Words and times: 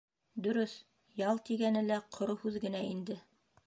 Дөрөҫ, 0.47 0.73
ял 1.25 1.43
тигәне 1.51 1.87
лә 1.93 2.01
ҡоро 2.19 2.41
һүҙ 2.43 2.63
генә 2.69 2.87
инде. 2.93 3.25